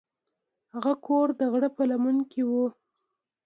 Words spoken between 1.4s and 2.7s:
غره په لمن کې و.